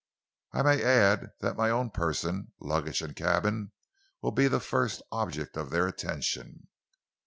[0.51, 3.71] I may add that my own person, luggage and cabin
[4.23, 6.69] will be the first object of their attention."